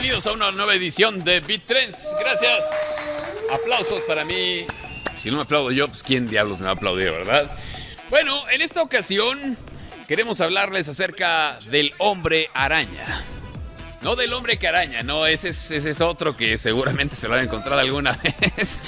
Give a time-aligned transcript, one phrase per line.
[0.00, 2.14] Bienvenidos a una nueva edición de Beat Trends.
[2.20, 3.26] Gracias.
[3.52, 4.64] Aplausos para mí.
[5.16, 7.50] Si no me aplaudo yo, pues quién diablos me va a aplaudir, ¿verdad?
[8.08, 9.58] Bueno, en esta ocasión
[10.06, 13.24] queremos hablarles acerca del hombre araña.
[14.00, 17.34] No del hombre que araña, no, ese es, ese es otro que seguramente se lo
[17.34, 18.16] han encontrado alguna
[18.56, 18.80] vez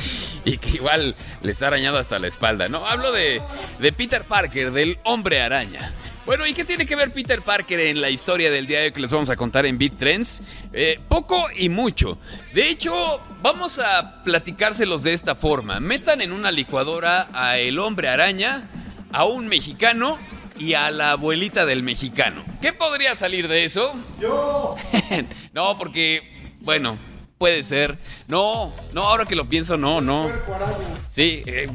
[0.45, 2.69] y que igual les ha arañado hasta la espalda.
[2.69, 3.43] No, hablo de,
[3.81, 5.93] de Peter Parker, del hombre araña.
[6.31, 8.93] Bueno, ¿y qué tiene que ver Peter Parker en la historia del día de hoy
[8.93, 10.45] que les vamos a contar en Beat Trends?
[10.73, 12.19] Eh, poco y mucho.
[12.55, 15.81] De hecho, vamos a platicárselos de esta forma.
[15.81, 18.71] Metan en una licuadora a el hombre araña,
[19.11, 20.19] a un mexicano
[20.57, 22.45] y a la abuelita del mexicano.
[22.63, 23.93] ¿Qué podría salir de eso?
[24.21, 24.77] Yo.
[25.53, 26.97] no, porque, bueno,
[27.39, 27.99] puede ser.
[28.29, 30.29] No, no, ahora que lo pienso, no, no.
[30.29, 30.95] Puerco araña.
[31.09, 31.67] Sí, eh,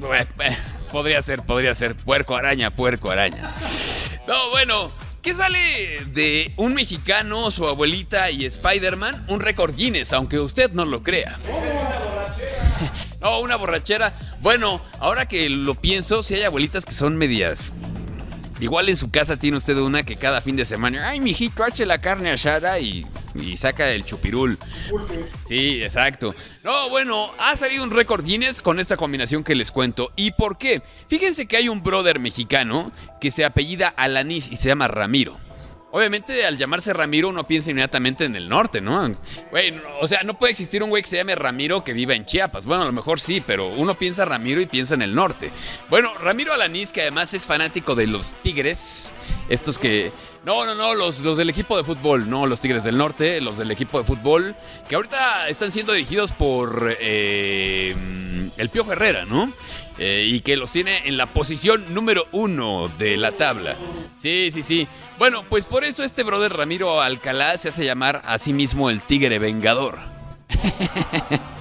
[0.94, 1.94] podría ser, podría ser.
[1.94, 3.54] Puerco araña, puerco araña.
[4.28, 9.26] No, bueno, ¿qué sale de un mexicano, su abuelita y Spider-Man?
[9.28, 11.38] Un récord Guinness, aunque usted no lo crea.
[13.22, 14.14] No, una borrachera.
[14.42, 17.72] Bueno, ahora que lo pienso, si hay abuelitas que son medias.
[18.60, 21.88] Igual en su casa tiene usted una que cada fin de semana, ay, mijito, hace
[21.88, 24.58] la carne asada y, y saca el chupirul.
[25.46, 26.34] Sí, exacto.
[26.64, 30.12] No, bueno, ha salido un récord Guinness con esta combinación que les cuento.
[30.16, 30.82] ¿Y por qué?
[31.08, 35.38] Fíjense que hay un brother mexicano que se apellida Alanis y se llama Ramiro.
[35.92, 39.16] Obviamente, al llamarse Ramiro, uno piensa inmediatamente en el norte, ¿no?
[39.50, 42.26] Güey, o sea, no puede existir un güey que se llame Ramiro que viva en
[42.26, 42.66] Chiapas.
[42.66, 45.52] Bueno, a lo mejor sí, pero uno piensa Ramiro y piensa en el norte.
[45.90, 49.14] Bueno, Ramiro Alanís, que además es fanático de los Tigres,
[49.48, 50.12] estos que...
[50.46, 53.58] No, no, no, los, los del equipo de fútbol, no los Tigres del Norte, los
[53.58, 54.56] del equipo de fútbol,
[54.88, 57.96] que ahorita están siendo dirigidos por eh,
[58.56, 59.52] el Pío Herrera, ¿no?
[59.98, 63.76] Eh, y que los tiene en la posición número uno de la tabla.
[64.18, 64.88] Sí, sí, sí.
[65.18, 69.02] Bueno, pues por eso este brother Ramiro Alcalá se hace llamar a sí mismo el
[69.02, 69.98] Tigre Vengador.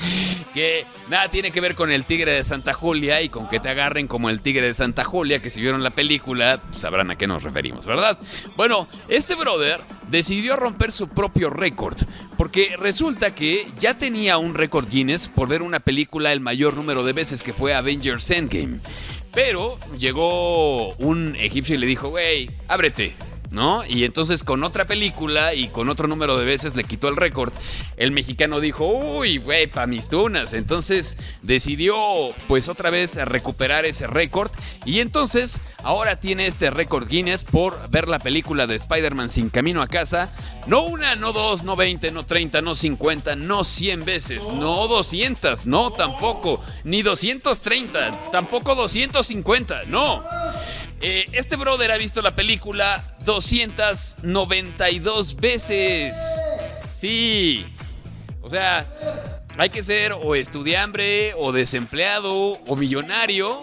[0.54, 3.68] que nada tiene que ver con el Tigre de Santa Julia y con que te
[3.68, 7.26] agarren como el Tigre de Santa Julia, que si vieron la película sabrán a qué
[7.26, 8.18] nos referimos, ¿verdad?
[8.56, 11.96] Bueno, este brother decidió romper su propio récord,
[12.36, 17.04] porque resulta que ya tenía un récord Guinness por ver una película el mayor número
[17.04, 18.80] de veces que fue Avengers Endgame.
[19.32, 23.14] Pero llegó un egipcio y le dijo, güey, ábrete.
[23.50, 23.84] ¿No?
[23.84, 27.52] Y entonces con otra película y con otro número de veces le quitó el récord.
[27.96, 30.54] El mexicano dijo, uy, güey, pa' mis tunas.
[30.54, 31.96] Entonces decidió
[32.46, 34.50] pues otra vez recuperar ese récord.
[34.84, 39.82] Y entonces ahora tiene este récord Guinness por ver la película de Spider-Man sin camino
[39.82, 40.32] a casa.
[40.66, 45.66] No una, no dos, no 20, no 30, no 50, no 100 veces, no 200,
[45.66, 50.22] no tampoco, ni 230, tampoco 250, no.
[51.00, 56.14] Eh, este brother ha visto la película 292 veces.
[56.90, 57.64] Sí.
[58.42, 58.84] O sea,
[59.56, 63.62] hay que ser o estudiambre, o desempleado, o millonario.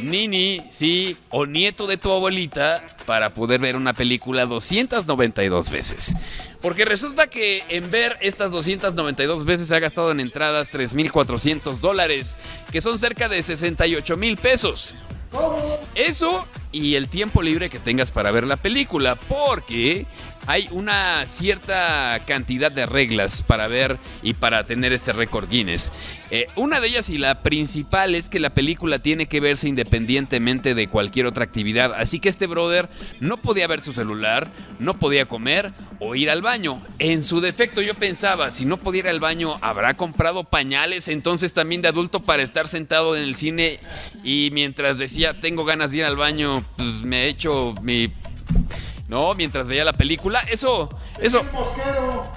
[0.00, 6.14] Nini, sí, o nieto de tu abuelita para poder ver una película 292 veces.
[6.62, 12.38] Porque resulta que en ver estas 292 veces se ha gastado en entradas 3.400 dólares,
[12.72, 14.94] que son cerca de 68 mil pesos.
[15.94, 20.06] Eso y el tiempo libre que tengas para ver la película, porque
[20.46, 25.90] hay una cierta cantidad de reglas para ver y para tener este récord Guinness.
[26.30, 30.74] Eh, una de ellas y la principal es que la película tiene que verse independientemente
[30.74, 32.88] de cualquier otra actividad, así que este brother
[33.20, 36.82] no podía ver su celular, no podía comer o ir al baño.
[36.98, 41.82] En su defecto yo pensaba, si no ir al baño, ¿habrá comprado pañales entonces también
[41.82, 43.78] de adulto para estar sentado en el cine
[44.24, 48.12] y mientras decía tengo ganas de ir al baño, pues me he hecho mi...
[49.08, 51.40] No, mientras veía la película, eso, eso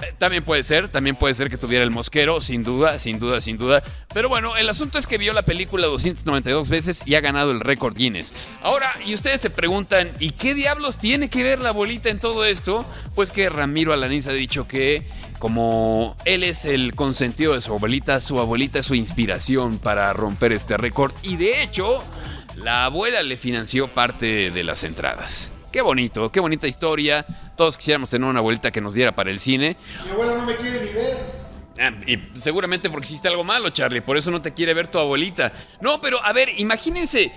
[0.01, 3.41] eh, también puede ser, también puede ser que tuviera el mosquero, sin duda, sin duda,
[3.41, 3.83] sin duda.
[4.13, 7.59] Pero bueno, el asunto es que vio la película 292 veces y ha ganado el
[7.59, 8.33] récord Guinness.
[8.61, 12.45] Ahora, y ustedes se preguntan, ¿y qué diablos tiene que ver la abuelita en todo
[12.45, 12.85] esto?
[13.15, 15.07] Pues que Ramiro Alanís ha dicho que
[15.39, 20.51] como él es el consentido de su abuelita, su abuelita es su inspiración para romper
[20.51, 21.11] este récord.
[21.23, 21.99] Y de hecho,
[22.57, 25.51] la abuela le financió parte de las entradas.
[25.71, 27.25] Qué bonito, qué bonita historia.
[27.55, 29.77] Todos quisiéramos tener una abuelita que nos diera para el cine.
[30.05, 31.41] Mi abuela no me quiere ni ver.
[31.79, 34.01] Ah, y seguramente porque hiciste algo malo, Charlie.
[34.01, 35.53] Por eso no te quiere ver tu abuelita.
[35.79, 37.31] No, pero a ver, imagínense.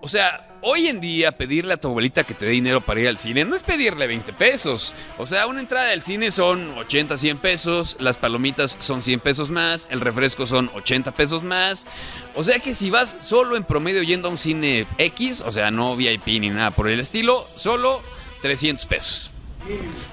[0.00, 3.08] O sea, hoy en día pedirle a tu abuelita que te dé dinero para ir
[3.08, 4.94] al cine no es pedirle 20 pesos.
[5.18, 9.50] O sea, una entrada del cine son 80, 100 pesos, las palomitas son 100 pesos
[9.50, 11.86] más, el refresco son 80 pesos más.
[12.34, 15.70] O sea que si vas solo en promedio yendo a un cine X, o sea,
[15.70, 18.00] no VIP ni nada por el estilo, solo
[18.40, 19.32] 300 pesos.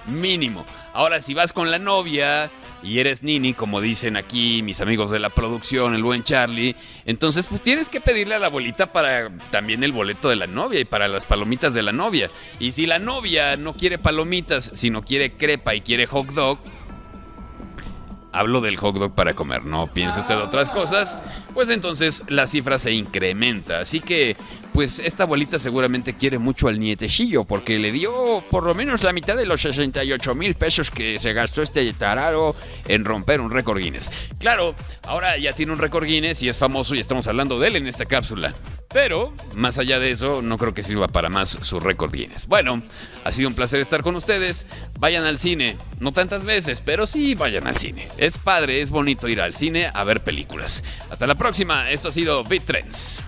[0.06, 0.66] Mínimo.
[0.94, 2.52] Ahora, si vas con la novia
[2.84, 6.76] y eres nini, como dicen aquí mis amigos de la producción, el buen Charlie,
[7.06, 10.80] entonces pues tienes que pedirle a la abuelita para también el boleto de la novia
[10.80, 12.30] y para las palomitas de la novia.
[12.60, 16.60] Y si la novia no quiere palomitas, sino quiere crepa y quiere hot dog,
[18.32, 21.22] hablo del hot dog para comer, no piense usted otras cosas,
[21.54, 23.80] pues entonces la cifra se incrementa.
[23.80, 24.36] Así que,
[24.74, 29.14] pues esta abuelita seguramente quiere mucho al nietecillo, porque le dio por lo menos la
[29.14, 32.56] mitad de los 68 mil pesos que se gastó este tararo
[32.88, 34.12] en romper un récord Guinness.
[34.40, 37.76] Claro, ahora ya tiene un récord Guinness y es famoso y estamos hablando de él
[37.76, 38.54] en esta cápsula.
[38.94, 42.48] Pero, más allá de eso, no creo que sirva para más su récord Guinness.
[42.48, 42.82] Bueno,
[43.24, 44.66] ha sido un placer estar con ustedes.
[45.00, 48.10] Vayan al cine, no tantas veces, pero sí vayan al cine.
[48.18, 50.84] Es padre, es bonito ir al cine a ver películas.
[51.10, 53.24] Hasta la próxima, esto ha sido Beat Trends.